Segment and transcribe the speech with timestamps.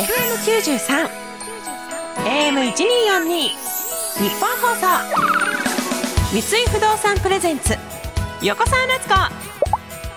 [0.00, 1.10] FM93
[2.24, 4.86] AM1242 日本放送。
[6.32, 7.76] 三井不動産プレゼンツ。
[8.40, 9.14] 横澤夏子。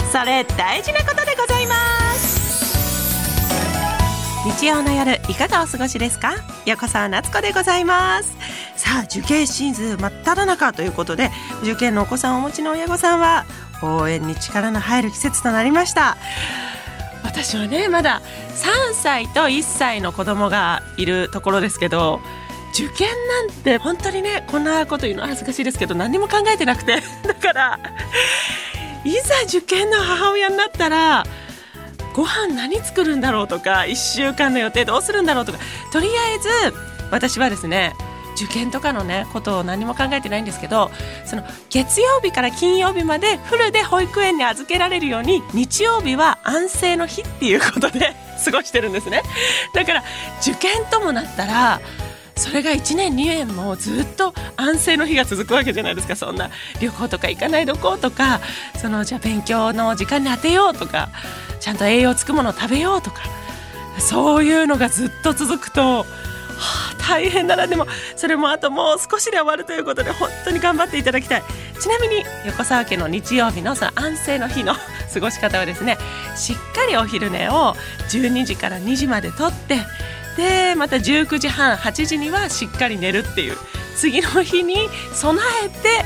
[0.09, 1.75] それ大事なことでございま
[2.13, 2.63] す。
[4.57, 6.35] 日曜の夜いかがお過ごしですか？
[6.65, 8.37] 横澤夏子でございます。
[8.77, 11.29] さあ受験シーズン真っ只中ということで
[11.61, 13.43] 受験のお子さんをお持ちの親御さんは
[13.81, 16.15] 応援に力の入る季節となりました。
[17.33, 18.21] 私はねまだ
[18.51, 22.19] 3歳と1歳の子供がいるところですけど
[22.73, 27.01] 受験なんて本当にねこんなこと言うの恥ずかしいですけど何も考えてなくて。
[27.25, 27.79] だから
[29.03, 31.25] いざ受験の母親になったら
[32.13, 35.59] ご飯何作るんだろうとか1週間の予定どうするんだろうとか
[35.91, 36.49] とりあえず
[37.11, 37.93] 私はですね
[38.35, 40.91] 受験とかのねことを何も考えてないんですけど
[41.25, 49.21] その月曜日から金曜日までフルで保育園に預けられるように日曜日は安静の日っていうことで 過ごしてるんですね。
[49.73, 50.03] だから
[50.41, 51.79] 受験ともなったら
[52.35, 56.15] それが1年2年もずっと安静の日が続くわけじゃないですか。
[56.15, 56.49] そんな
[56.81, 58.41] 旅行とか行かないどことか
[58.81, 61.09] そのじゃあ勉強の時間に当てようとか
[61.59, 63.21] ちゃんと栄養つくものを食べようとか
[63.99, 66.05] そういうのがずっと続くと
[67.07, 67.67] 大変だな。
[67.67, 71.43] でもそれもあともう少しで終わるということで本当に頑張っていただきたい。
[71.79, 74.73] ちなみに横澤家の日曜日のその安静の日の
[75.13, 75.97] 過ごし方はですね
[76.35, 77.75] しっかりお昼寝を
[78.09, 79.79] 12時から2時までとって
[80.37, 83.57] でまた19時半8時にはしっかり寝るっていう
[83.95, 86.05] 次の日に備えて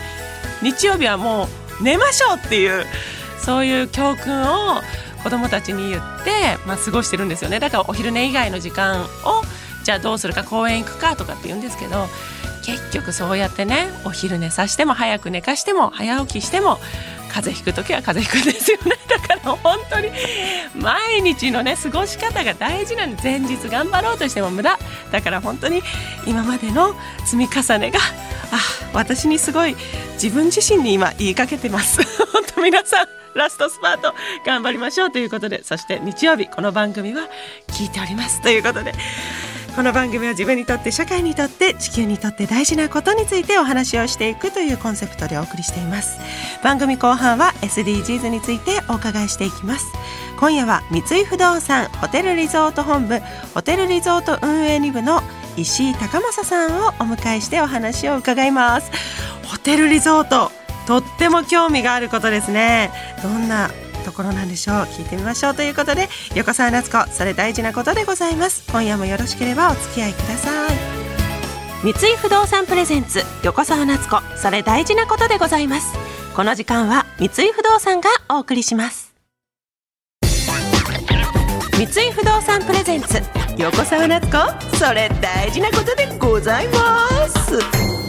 [0.62, 1.48] 日曜日はも
[1.80, 2.86] う寝ましょうっていう
[3.40, 4.82] そういう教訓を
[5.24, 7.60] 子どもたちに言って、まあ、過ごしてるんですよね。
[7.60, 9.37] だからお昼寝以外の時間を
[9.88, 12.08] じゃあどうするか公園行くかとかって言うんですけど
[12.62, 16.78] 結局そうやってねお昼寝さしても早く寝かしても早起きしても
[17.32, 18.98] 風邪ひく時は風邪ひくんですよね。
[19.08, 20.12] だから本当に
[20.76, 24.78] 毎日のね過ごし方が大事なんで前日頑張ろうとしても無駄。
[25.10, 25.82] だから本当に
[26.26, 28.00] 今までの積み重ねが
[28.52, 28.60] あ
[28.92, 29.78] 私にすごい
[30.16, 32.04] 自分自身に今言いかけてます。
[32.34, 34.14] 本当皆さんラストスパート
[34.46, 37.30] 頑張りましょうということでそして日曜日この番組は
[37.68, 38.92] 聞いておりますということで。
[39.78, 46.18] この番組は自分にとって社会にとって地球にとって大事なことについてお話をしていくというコンセプトでお送りしています。
[46.64, 49.86] 番組後半は SDGs についてお伺いしていきます。
[50.40, 53.20] 今夜は三井不動産ホテルリゾート本部
[53.54, 55.22] ホテルリゾート運営2部の
[55.58, 58.90] 石井高正さんをお迎えしてお話を伺います。
[59.46, 60.52] ホテルリゾート
[60.88, 62.90] とっても興味があることですね。
[63.22, 63.70] どんな
[64.08, 64.76] ところなんでしょう。
[64.86, 68.64] 聞いてみましょうということで横澤夏子それ大事なことでございます。
[68.72, 70.76] 今夜もよろしければお付き合いください。
[71.84, 75.94] 三井不動産プレゼンツ横澤夏子それ大事なことでございます。
[76.36, 79.14] この時間は三井不動産がお送りします。
[81.74, 83.22] 三井不動産プレゼンツ
[83.58, 88.07] 横澤夏子それ大事なことでございます。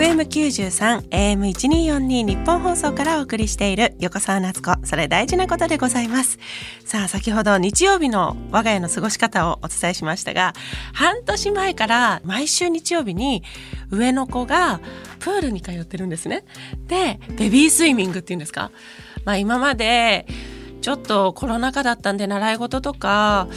[0.00, 6.38] FM93 AM1242 日本放送からお送りしている横澤夏子それ大事なことでございます。
[6.86, 10.54] さあ先ほど日曜日の我が家の過ごし方をお伝えしましたが
[10.94, 13.42] 半年前から毎週日曜日に
[13.90, 14.80] 上の子が
[15.18, 16.44] プールに通ってるんですね。
[16.86, 18.70] でベビースイミングっていうんですか？
[19.26, 20.26] まあ今まで
[20.80, 23.48] ちょっとコロナ禍だったんで習い事とか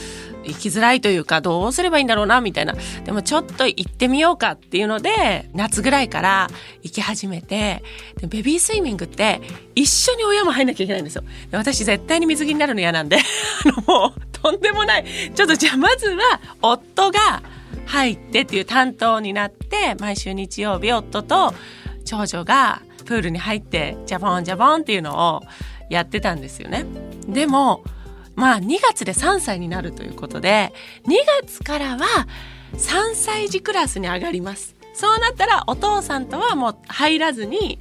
[0.46, 2.74] 行きづらいというかどうすればいいんだろうなみたいな。
[3.04, 6.48] でもちょっと行ってみようかっていうので夏ぐらいから
[6.82, 7.82] 行き始めて
[8.20, 9.40] でベビースイミングって
[9.74, 11.24] 一緒に親も入んなきゃいけないんですよ。
[11.50, 13.18] で私絶対に水着になるの嫌なんで
[13.66, 15.04] あのもうとんでもない。
[15.34, 17.42] ちょっとじゃあまずは夫が
[17.86, 21.54] 入ってっていう担当になって毎週日曜日夫と
[22.04, 25.42] 長女がプールに入ってジャボンジャボンっていうのを
[25.90, 26.86] やってたんですよね。
[27.28, 27.84] でも
[28.34, 30.72] まあ2月で3歳になるということで
[31.06, 31.12] 2
[31.42, 32.26] 月からは
[32.74, 37.80] 3歳児クラスに上がりますそうなったらお父さんとはもう入らずに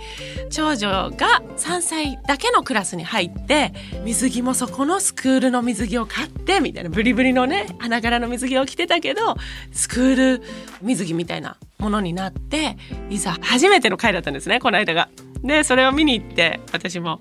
[0.50, 3.72] 長女が3歳だけのクラスに入って
[4.04, 9.36] 水着もそこのスクールの水着を買ってみたいなブリブリのね花柄の水着を着てたけど
[9.72, 10.44] スクール
[10.82, 12.78] 水着みたいなものになって
[13.12, 15.10] いざ初めての回だったんですねこの間が。
[15.44, 17.20] でそれを見に行って私も。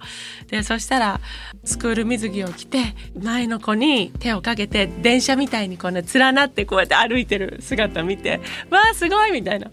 [0.49, 1.21] でそしたら
[1.65, 8.41] スクール水着を着て前の子に手をかけて電車みたいにこうね連なってこうやって歩いてる姿見て
[8.71, 9.71] わあすごいみたいな。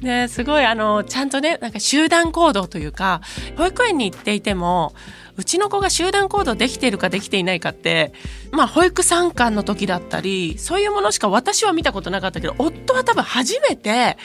[0.00, 3.22] ですごいあのちゃんとねなんか集団行動というか
[3.56, 4.94] 保育園に行っていても
[5.36, 8.12] うちの子が集団行動できているかできていないかって
[8.50, 14.18] まあ保育参観の時だったりそういうものしか私は見たことなかったけど夫は多分初めて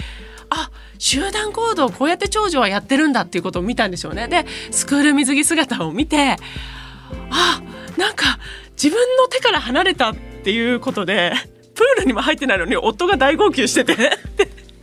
[0.54, 6.38] あ集団行動こうやって長女はやってるんだっていうことを見たんでしょうねでスクール水着姿を見て
[7.32, 7.62] あ
[7.98, 8.40] なんか
[8.72, 11.34] 自分の手から離れたっていうことで
[11.76, 14.18] プールにも入ってないのに夫が大号泣してて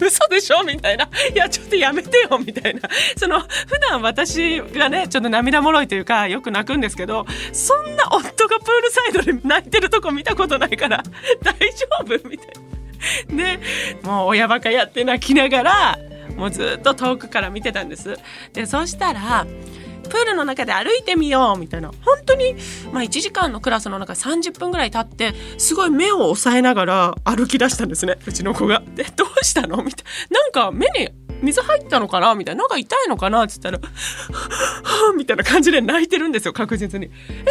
[0.06, 1.08] 嘘でしょみたいな。
[1.34, 2.88] いや、ちょっとやめてよみたいな。
[3.17, 11.02] その、普段私がね、ちょっと涙もろいというか、よく泣くんですけど、そんな夫がプールサイドで泣いてるとこ見たことないから、
[11.43, 12.80] 大丈夫みたいな。
[13.29, 13.61] で、
[14.02, 15.99] もう親バカやって泣きながら、
[16.37, 18.17] もうずっと遠くから見てたんです。
[18.52, 19.47] で、そしたら、
[20.08, 21.91] プールの中で歩いてみようみたいな。
[22.05, 22.56] 本当に、
[22.93, 28.82] まあ、1時間のクラスの中30分ぐらい経ってすごい目を押さえながら歩き出したんですねうちの子が。
[28.97, 29.76] でどうしたの？
[29.85, 30.41] みたいな。
[30.41, 31.11] なんか目に
[31.43, 32.35] 水入ったのかな？
[32.35, 32.61] みたいな。
[32.62, 33.44] なんか痛いのかな？
[33.44, 33.88] って言ったら
[34.35, 37.06] 「はあ」みたいな感じで泣いてるんですよ確実に。
[37.46, 37.50] え？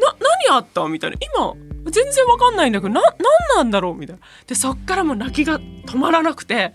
[0.00, 0.14] な
[0.48, 0.86] 何あった？
[0.88, 1.16] みたいな。
[1.36, 1.54] 今
[1.90, 3.12] 全然わかんないんだけどな何
[3.56, 4.22] なんだろうみたいな。
[4.46, 6.72] でそっからもう泣きが止まらなくて。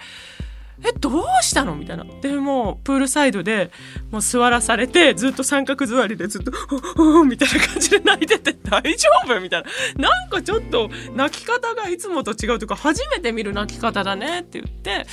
[0.85, 1.75] えどうしたの？
[1.75, 3.71] みたいなでもうプールサイドで
[4.11, 9.63] もう座らされてずっと三角座りでずっと「ふふみたいな感じで泣いてて「大丈夫?」みたい
[9.95, 14.39] ななんかちょっと泣き方がいつもと違うというか初めて見る泣き方だね？
[14.41, 15.05] って言って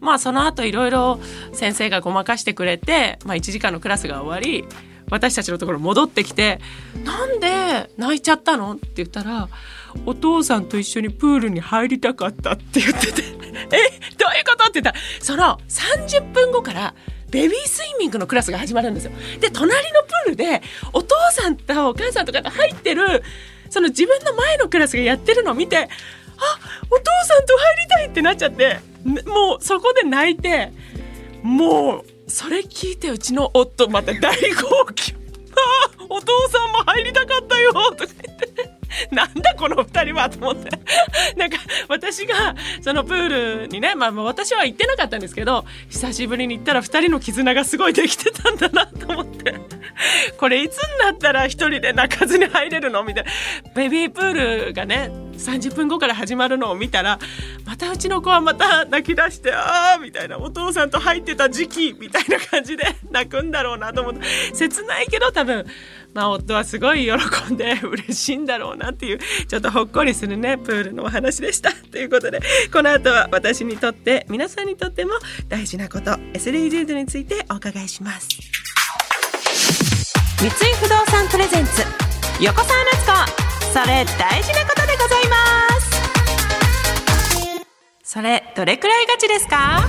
[0.00, 1.18] まあその後いろいろ
[1.52, 4.64] 先生がごまかしてくれて、まあ、1時間のクラスが終わり
[5.10, 6.60] 私たちのところ戻ってきて
[7.04, 9.48] 「なんで泣いちゃったの?」って言ったら
[10.06, 13.22] 「お父さんと一緒にプールに入りたかった」って言ってて
[13.72, 13.78] 「え？
[14.18, 16.94] どういうこと?」って言ったらその30分後から
[17.30, 19.12] ベビースイミングのクラスが始まるんですよ。
[19.40, 20.62] で隣のプールで
[20.92, 23.22] お父さんとお母さんとかが入ってる
[23.70, 25.80] その自分の前のクラスがやってるのを見てあ
[26.90, 30.72] お父さんと入りたいってなっちゃってもうそこで泣いて
[31.42, 35.14] もうそれ聞いてうちの夫また大号泣。
[36.08, 38.76] お父さんも入りたかったよとか言って。
[39.10, 40.70] なんだこの2人はと思って。
[41.36, 41.58] なんか
[41.88, 49.54] 私がそのプールにね、まあ、私は行ってなかったんですけど久しぶりに行ったら2人の絆がすごいできてたんだなと思って。
[50.38, 53.02] これいつになったら1人で泣かずに入れるの？
[53.04, 53.30] みたいな。
[53.74, 57.18] ベビープールがね30分後から始まるのを見たら
[57.64, 64.20] またうちの子はまた泣き出してああみたいなお父さんと入ってた時期みたいな感じで 泣くんだろうなと思って。
[64.54, 65.66] 切ないけど多分
[66.14, 71.70] まあ、夫はすごい喜んで嬉しいんだろうなっていうちょっとほっこりするねプールのお話でした。
[71.72, 72.40] ということで
[72.72, 75.12] この後は私にとって皆さんにとっても
[75.50, 78.28] 大事なこと SDGs についてお伺いします。
[80.38, 81.82] 三井不動産プレゼンツ
[82.40, 83.45] 横澤夏子。
[83.72, 85.36] それ大事なことでございま
[85.80, 85.90] す。
[88.02, 89.86] それどれくらいガチですか？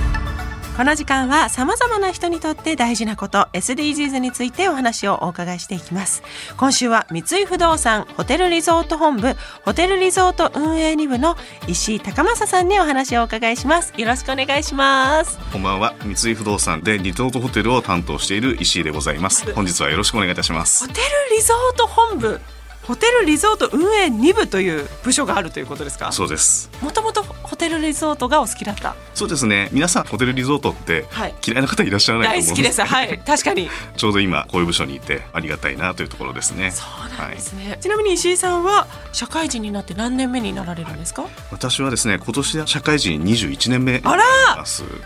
[0.76, 6.22] この時間は様々な人にとって大事なこと SDGs についてお話をお伺いしていきます。
[6.56, 9.34] 今週は三井不動産ホテルリゾート本部
[9.64, 11.36] ホテルリゾート運営2部の
[11.66, 13.92] 石井高正さんにお話をお伺いします。
[13.96, 15.38] よろしくお願いします。
[15.50, 15.94] こんばんは。
[16.04, 19.52] 三井不動産でリゾートホテルを担当している石井でございます。
[19.54, 20.86] 本日はよろしくお願いいたします。
[20.86, 22.40] ホテルリゾート本部？
[22.88, 26.10] ホテルリゾート運営2部という部署があるということですか？
[26.10, 26.70] そうです。
[26.80, 28.94] もともとホテルリゾートがお好きだった？
[29.14, 29.68] そうですね。
[29.72, 31.04] 皆さんホテルリゾートって
[31.46, 32.82] 嫌いな方いらっしゃらないと思う大好きです。
[32.82, 33.18] はい。
[33.26, 33.68] 確かに。
[33.96, 36.70] ちょうど今こういう部署にいてありがたいなというところですね。
[36.70, 44.24] そうなんですね、はい、ちなみに石井さんは社会人になって何年目になられるんですか、はい、私はですね今年社会人21年目あら。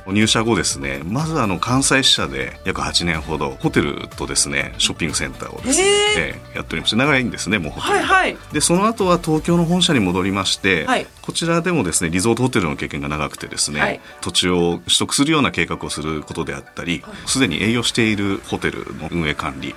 [0.07, 1.01] 入社後ですね。
[1.05, 5.85] まずあの関西支社で約8年ほどホテルとですねショッピングセンターをですね、
[6.17, 7.95] えー、やっておりまして長いんですねもうホテル。
[7.95, 8.37] はいはい。
[8.53, 19.75] でその後は東京の本社に戻りまして、はい、こちらでもですねリゾートホテルの経験が長くてですね、はい、土地を取得するような計画をすることであったりすで、に営業しているホテルの運営管理、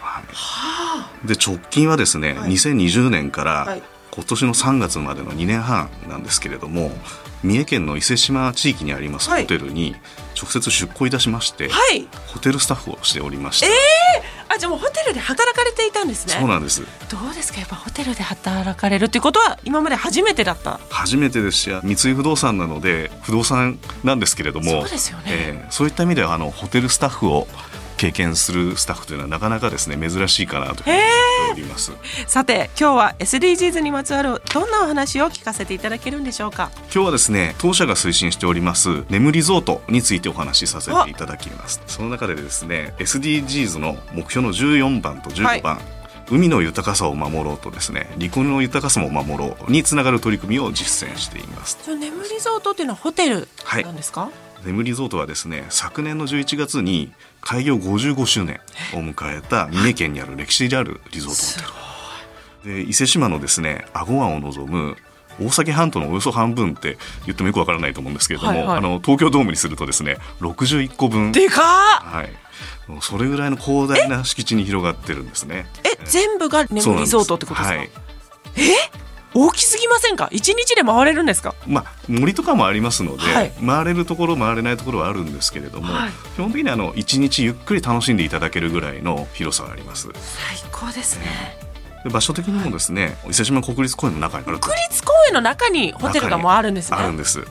[0.00, 0.22] は
[1.24, 3.78] い、で直近はですね、はい、2020年から
[4.12, 6.92] 今年の3月までの2年半なんですけれども
[7.42, 9.96] 三重県の伊勢志摩地域にありますホテルに
[10.40, 13.66] 直接出向いたしまして、はい、ホテルスタッフをしておりました。
[13.66, 13.72] えー、
[14.54, 16.34] あじゃあもうホテルで働かれていたんですね。
[16.34, 16.82] そうなんです。
[17.10, 17.60] どうですか？
[17.60, 20.80] やっぱホテルで働かれるっていうことは今まで初めてだった。
[20.90, 25.24] 初めてですし、三井不動産なので不動産なんですけれども、そうですよね。
[25.26, 27.48] えー、そういった意味ではあのホテルスタッフを
[27.96, 30.92] 経験するスタッフというのはなかなかですね珍しいかなと思って
[31.52, 31.92] おります。
[32.26, 36.70] さて今日は SDGs にまつわるどんなお話を聞かせていただけるんでしょうか？
[36.92, 41.82] 今日はですね当社が推進しております眠リゾートについてお話しさせていただきます。
[41.86, 45.84] その中でですね SDGs の目標の14番と15番、はい。
[46.30, 51.78] 海の豊かさを守ろうとですね陸の豊かさも守ろうにつながる取り組みを実践しています。
[51.94, 53.46] 眠リゾートっていうのはホテル
[53.82, 54.30] なんですか、はい
[54.64, 58.60] 眠リゾートはですね昨年の11月に開業55周年
[58.94, 61.76] を迎えた三重県にある歴史であるリゾートホ
[62.64, 62.76] テル。
[62.76, 64.96] で伊勢志摩のですね阿護湾を望む
[65.40, 71.32] 大崎半島のおよそ半分って言ってもよくわからないと思うんですけれども、はいはい、あの東京ドームにするとですね61個分。
[71.32, 72.30] でかはい。
[73.00, 75.66] それぐらいの広大な敷地に広がってるんですね。
[75.82, 77.90] え全部が眠リゾートってことですか、はい、
[78.56, 79.03] え？
[79.34, 80.28] 大きすぎませんか？
[80.30, 81.54] 一日で回れるんですか？
[81.66, 90.08] まあ森とかもありますので、はい、回れるところ回れないところはあるんですけれども、はい、基本的にあの一日ゆっくり楽しんでいただけるぐらいの広さがあります。
[90.14, 91.26] 最高ですね、
[92.10, 96.96] 場所的にもですね、伊勢志摩国立公園の中にある国立公園の中にホテルがもうあるんですね。
[96.96, 97.44] あるんです。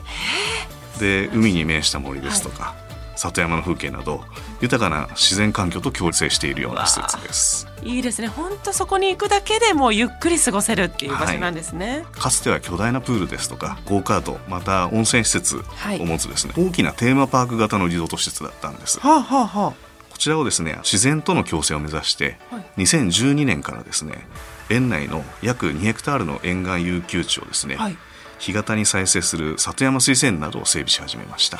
[0.98, 2.83] で海に面した森ですとか、はい
[3.16, 4.24] 里山の風景など
[4.60, 7.66] 豊かな自然環境と共生しているような施設です。
[7.82, 8.28] いいですね。
[8.28, 15.58] 本当そこに行くだけでもゆっくり過ごせるっていう場所なんですね、はい、かつては巨大なプールですとかゴーカートまた温泉施設
[16.00, 19.70] を持つですね、はい、大きなテーマパーク型のリゾート施設だったんです、はあはあはあ、
[20.10, 24.26] こちらをですね自然との共生を目指して、はい、2012年からですね
[24.70, 27.96] 園内の約2ヘクタールの沿岸遊休地をですね、はい。
[28.38, 31.58] 干潟に再生する里山水泉などを整備し始めました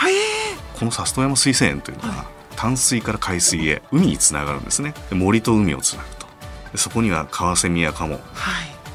[0.85, 2.27] この里山水泉というのは、
[2.57, 4.93] 淡水から海水へ海につながるんですね。
[5.13, 6.27] 森と海をつなぐと。
[6.77, 8.23] そこにはカワセミやカモ、はい、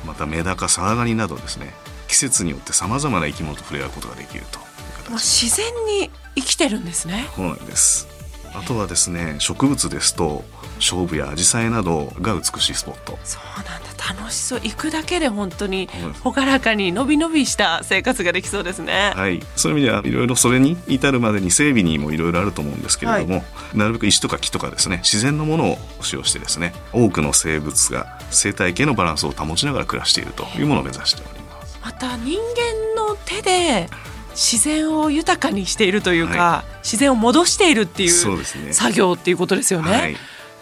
[0.05, 1.74] またメダカサワガニなどですね。
[2.08, 4.65] 季節によってさまざまな生き物と触れ合うことができるという
[5.03, 5.46] 形。
[5.46, 5.65] 自然
[6.00, 7.25] に生きてるんですね。
[7.36, 8.08] そうなんです。
[8.53, 10.43] あとはですね植物ですと
[10.80, 13.18] 勝負や紫陽花などが美しいスポット。
[13.24, 13.90] そうなんだ。
[14.00, 14.60] 楽しそう。
[14.64, 15.90] 行くだけで本当に
[16.24, 19.14] 朗らかにのびのびした生活ができそうですね。
[19.16, 19.44] はい。
[19.56, 23.42] そういう意味ではいろいろそれに至るまでに整備にもいろいろあると思うんですけれども、は
[23.76, 31.80] い、なるべく石とか木とかですね自然のものを使用してですね多くの生物が生態系のバランスを保ちながら暮らしているというものを目指しております。
[31.84, 32.40] また人
[32.96, 33.90] 間の手で
[34.32, 40.16] 自然を豊かにしているというか、はい、自然を戻しているっていう作業っていうことですよね。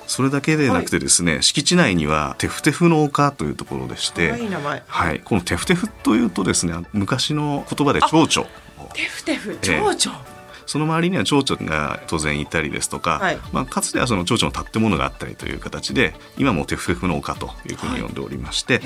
[0.07, 8.49] はいそれだけでなくてですね、はい、敷地内にはテフテフの丘というところでして、はい、はい、このテフテフというとですね昔の言葉で蝶々。
[8.93, 10.37] テフテフ蝶々、えー
[10.67, 18.83] その周りには蝶々が当然いたりですとか、はい、まあ、かつてはその蝶々の建物があったりという形で今もテフテフの丘というふうに呼んでおりまして、はい、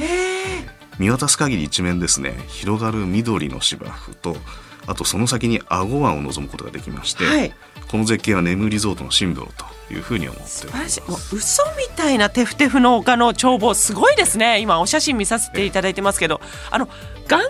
[0.99, 4.37] 見渡す限り一面ですね広がる緑の芝生と
[4.87, 7.53] あとその先に阿護湾を望むことができまして、はい、
[7.89, 11.01] この絶景は眠リゾートのシンボルというふうに思っております。
[11.33, 14.59] 嘘みたいなテフテフの丘の眺望すごいですね。
[14.59, 16.41] 今お写真見させていただいてますけど。
[16.69, 16.87] あの
[17.27, 17.47] 眼科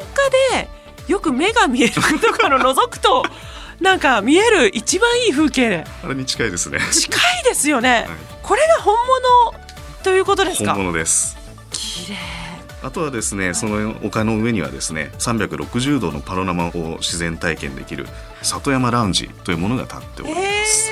[0.51, 0.69] で
[1.07, 3.25] よく目が見えるところ覗くと
[3.81, 5.83] なんか見える一番いい風景。
[6.03, 6.79] あれに近いですね。
[6.91, 8.95] 近いですよね、 はい、これが本
[9.51, 9.59] 物
[10.03, 10.75] ということですか？
[10.75, 11.35] 本物です。
[11.71, 12.17] 綺麗
[12.83, 18.07] あとはですねその丘の上にはですね360度のパノラマを自然体験できる
[18.41, 20.91] 里山ラウンジというものが立っております。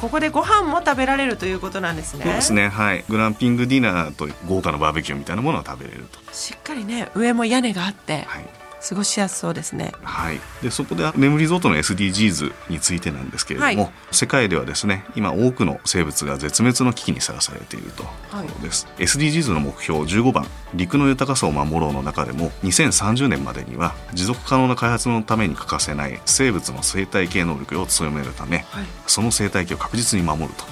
[0.00, 2.24] ここでご飯も食べられるということなんですね。
[2.24, 2.68] そうですね。
[2.68, 3.04] はい。
[3.08, 6.20] グランピングディナーと豪華なバーベキューみたいなものを食べれると。
[6.32, 8.22] しっかりね、上も屋根があって。
[8.28, 8.46] はい。
[8.86, 9.92] 過ごしやすそうですね。
[10.02, 10.40] はい。
[10.62, 18.86] でそこで眠リゾートの SDGs についてなんですけれども、はい、世界ではですね今多くの生物が絶滅の危機にさらされているところです。
[18.86, 30.64] はい、SDGs の目標15番陸の豊かさを守ろうの中でも2030年までには持続可能な開発のために欠かせない生物の生態系能力を強めるため、はい、その生態系を確実に守ると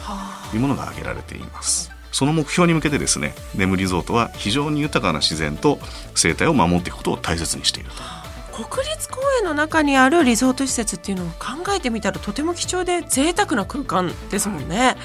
[0.55, 1.96] いうものが挙げられています。
[2.17, 5.79] その目標に向けてですね眠リゾートは非常に豊かな自然と
[6.15, 8.65] 生態を守っていくことを大切にしていると。
[8.65, 14.97] 国立公園の中にあるリゾート施設っていうのを考えてみたらとても貴重で贅沢な空間ですもんね。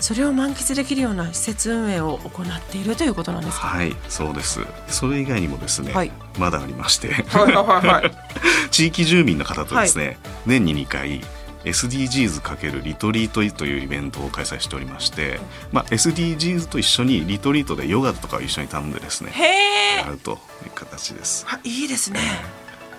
[0.00, 3.68] それを満喫できるような施設運営を行っているということなんですか？
[3.68, 4.60] はい、そうです。
[4.88, 8.12] それ以外にもですね、はい、まだありまして、はいはいはい、
[8.70, 11.24] 地域住民の方とですね、はい、年に2回
[11.64, 15.40] SDGs× リトリートというイベントを開催しておりまして、
[15.72, 19.32] まあ、SDGs と一緒にリトリートでヨガとかを一緒に頼んでですね
[19.98, 20.32] やると
[20.64, 21.46] いう形です。
[21.48, 22.20] あいいですね。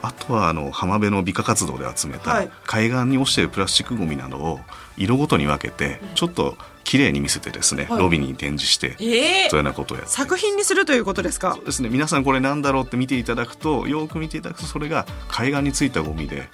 [0.04, 4.60] あとはあの浜辺の美化活動で集めた海岸に落ちているプラスチックごみなどを
[4.98, 11.54] 色ごとに分けてちょっと綺麗に見せてですね、はい、ロビーに展示して、えー、そういうようなことをやって作品にするということですか？
[11.54, 11.90] そうですね。
[11.90, 16.50] 皆さんこれなんだろうって見ていただくとよく見ていただくとそれが海岸についたゴミで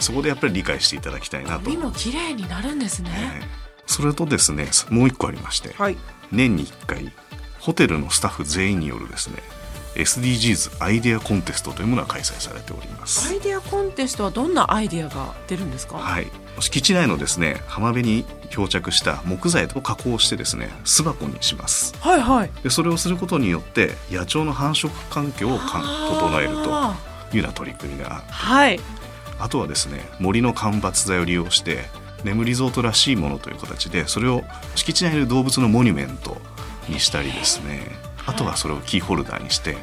[0.00, 1.70] そこでやっぱり理解していただきたいなと。
[1.70, 3.46] も綺麗になるんですね、えー、
[3.86, 5.96] それとですねもう一個ありまして、はい、
[6.32, 7.12] 年に1回
[7.60, 9.42] ホテルのスタッフ全員によるですね
[9.94, 13.28] SDGs アイデアコンテストというものが開催されております。
[13.28, 15.98] アイデアコンテストはどんなアイデアが出るんですか？
[15.98, 16.28] はい。
[16.60, 21.96] 敷地内のですね浜辺に漂着した木材を加工してですね巣箱にします。
[21.98, 22.50] はいはい。
[22.62, 28.78] でそれをすることによって野鳥の繁殖環境を整えるというような取り組みがはい
[29.38, 31.84] あとはですね森の間伐材を利用して
[32.24, 34.42] 眠リゾートらしいものという形でそれを
[34.74, 36.36] 敷地内にいる動物のモニュメント
[36.88, 37.82] にしたりですね。
[38.26, 39.76] あとはそれをキーホルダーにして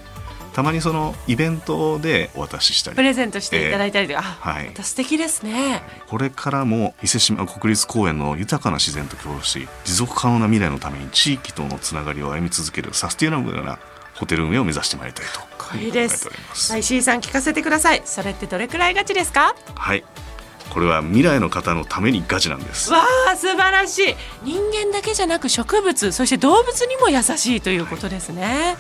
[0.56, 2.96] たまにそのイベントでお渡ししたり。
[2.96, 5.82] プレゼントしていただいたりとか、はい、素敵ですね。
[6.08, 13.80] これからも伊勢志摩国立公園の豊かな自然と共有し持続可能な未来のために地域とのつながりを歩み続けるサスティナブルな
[14.16, 16.78] ホテル運営を目指してまいりたいと考えております。
[16.78, 18.02] 石井さん聞かせてください。
[18.06, 19.56] それってどれくらいガチですか？
[19.76, 20.04] はい。
[20.70, 22.92] これは未来の方のためにガチなんです。
[22.92, 24.16] わあ素晴らしい。
[24.44, 28.76] 人間だけじゃなく植物そして動物にも優しいということですね、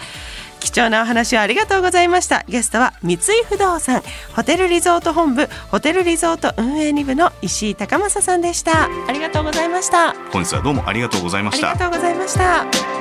[0.60, 2.44] 貴重なお話をありがとうございました。
[2.50, 4.02] ゲストは三井不動産
[4.36, 10.14] ホテルリゾート本部ホテルリゾート運営2部の石井高正さんでしたありがとうございました。
[10.32, 11.70] 本日はどうもありがとうございました。
[11.72, 12.95] ありがとうございました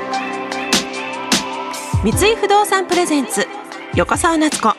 [2.05, 3.47] 三井不動産プレゼンツ
[3.95, 4.75] 横澤夏子。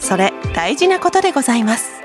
[0.00, 2.02] それ大事なことでございます。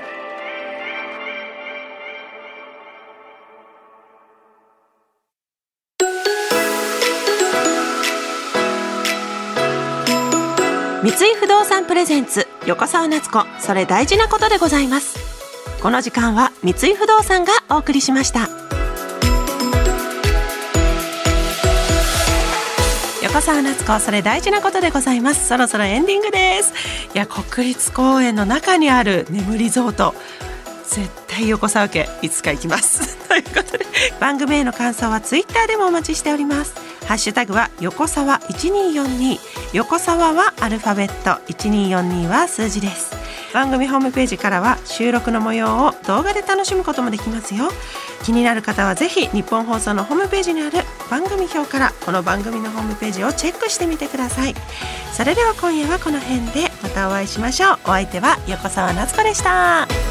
[11.02, 13.44] 三井不動産プレゼンツ横澤夏子。
[13.58, 15.18] それ大事なことでございます。
[15.82, 18.59] この時間は三井不動産がお送りしました。
[23.40, 25.48] 横澤夏子それ大事なことでございます。
[25.48, 26.74] そろそろエンディングです。
[27.14, 30.14] いや国立公園の中にある眠りゾート。
[30.84, 33.16] 絶対横澤家いつか行きます。
[33.28, 33.86] ということで
[34.20, 36.74] 番組への感想はツイッターでもお待ちしております。
[37.06, 39.38] ハッシュタグは横沢1242
[39.72, 41.40] 横沢はアルファベット。
[41.50, 43.10] 1242は数字です。
[43.54, 47.70] 番組ホームページからは収録の模様を動画で楽しむこともできますよ。
[48.22, 50.78] 気になる方はぜひ日本放送のホームページにある
[51.10, 54.54] 番組表からこの番組のホームページをチェックしてみてください。
[55.12, 57.78] それでは今夜はこの辺でまたお会いしましょう。
[57.84, 60.09] お相手は横澤夏子でした。